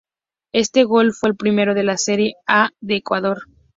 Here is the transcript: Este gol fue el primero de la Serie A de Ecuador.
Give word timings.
Este 0.51 0.83
gol 0.83 1.13
fue 1.13 1.29
el 1.29 1.35
primero 1.35 1.75
de 1.75 1.83
la 1.83 1.95
Serie 1.95 2.33
A 2.47 2.71
de 2.81 2.95
Ecuador. 2.95 3.43